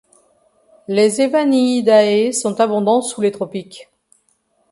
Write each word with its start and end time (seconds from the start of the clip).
Les 0.87 1.21
Evaniidae 1.21 2.31
sont 2.33 2.59
abondants 2.59 3.03
sous 3.03 3.21
les 3.21 3.31
tropiques. 3.31 3.87